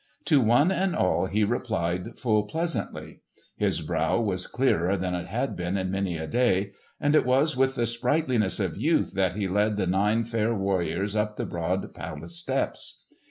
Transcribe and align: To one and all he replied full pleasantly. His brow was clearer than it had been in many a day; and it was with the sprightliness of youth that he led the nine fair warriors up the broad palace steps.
To 0.25 0.41
one 0.41 0.71
and 0.71 0.95
all 0.95 1.27
he 1.27 1.43
replied 1.43 2.17
full 2.17 2.41
pleasantly. 2.47 3.19
His 3.55 3.81
brow 3.81 4.19
was 4.19 4.47
clearer 4.47 4.97
than 4.97 5.13
it 5.13 5.27
had 5.27 5.55
been 5.55 5.77
in 5.77 5.91
many 5.91 6.17
a 6.17 6.25
day; 6.25 6.71
and 6.99 7.13
it 7.13 7.23
was 7.23 7.55
with 7.55 7.75
the 7.75 7.85
sprightliness 7.85 8.59
of 8.59 8.75
youth 8.75 9.13
that 9.13 9.35
he 9.35 9.47
led 9.47 9.77
the 9.77 9.85
nine 9.85 10.23
fair 10.23 10.55
warriors 10.55 11.15
up 11.15 11.37
the 11.37 11.45
broad 11.45 11.93
palace 11.93 12.35
steps. 12.35 13.03